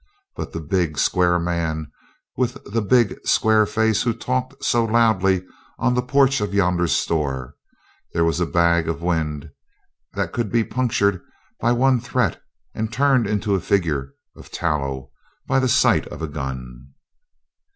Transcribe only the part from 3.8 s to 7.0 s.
who talked so loudly on the porch of yonder